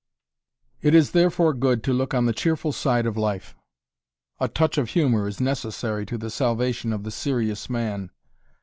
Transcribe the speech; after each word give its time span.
It 0.81 0.95
is 0.95 1.11
therefore 1.11 1.53
good 1.53 1.83
to 1.83 1.93
look 1.93 2.15
on 2.15 2.25
the 2.25 2.33
cheerful 2.33 2.71
side 2.71 3.05
of 3.05 3.15
life. 3.17 3.55
A 4.39 4.47
touch 4.47 4.79
of 4.79 4.89
humor 4.89 5.27
is 5.27 5.39
necessary 5.39 6.07
to 6.07 6.17
the 6.17 6.31
salvation 6.31 6.91
of 6.91 7.03
the 7.03 7.11
serious 7.11 7.69
man. 7.69 8.09